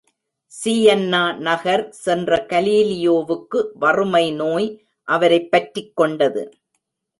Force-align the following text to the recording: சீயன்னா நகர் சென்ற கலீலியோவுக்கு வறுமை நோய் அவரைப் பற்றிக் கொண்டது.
சீயன்னா 0.63 1.35
நகர் 1.37 1.91
சென்ற 1.91 2.45
கலீலியோவுக்கு 2.49 3.67
வறுமை 3.73 4.33
நோய் 4.33 4.85
அவரைப் 5.03 5.51
பற்றிக் 5.51 5.95
கொண்டது. 5.95 6.57